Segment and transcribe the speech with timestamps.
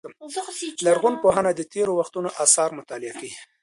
[0.87, 3.33] لرغونپوهنه د تېرو وختونو آثار مطالعه کوي.